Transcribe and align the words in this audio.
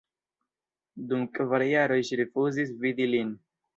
Dum 1.11 1.27
kvar 1.37 1.65
jaroj 1.73 1.99
ŝi 2.11 2.19
rifuzis 2.23 2.73
vidi 2.87 3.09
lin. 3.13 3.37